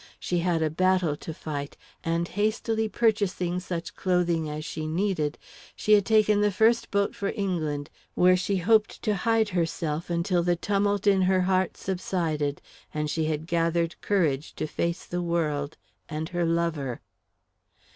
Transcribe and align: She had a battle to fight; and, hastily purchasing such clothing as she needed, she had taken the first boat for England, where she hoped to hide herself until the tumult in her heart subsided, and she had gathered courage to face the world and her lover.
She 0.19 0.39
had 0.39 0.63
a 0.63 0.71
battle 0.71 1.15
to 1.17 1.31
fight; 1.31 1.77
and, 2.03 2.27
hastily 2.29 2.89
purchasing 2.89 3.59
such 3.59 3.93
clothing 3.95 4.49
as 4.49 4.65
she 4.65 4.87
needed, 4.87 5.37
she 5.75 5.93
had 5.93 6.07
taken 6.07 6.41
the 6.41 6.49
first 6.49 6.89
boat 6.89 7.13
for 7.15 7.31
England, 7.35 7.91
where 8.15 8.35
she 8.35 8.57
hoped 8.57 9.03
to 9.03 9.13
hide 9.15 9.49
herself 9.49 10.09
until 10.09 10.41
the 10.41 10.55
tumult 10.55 11.05
in 11.05 11.21
her 11.21 11.41
heart 11.41 11.77
subsided, 11.77 12.63
and 12.91 13.11
she 13.11 13.25
had 13.25 13.45
gathered 13.45 14.01
courage 14.01 14.55
to 14.55 14.65
face 14.65 15.05
the 15.05 15.21
world 15.21 15.77
and 16.09 16.29
her 16.29 16.45
lover. 16.45 16.99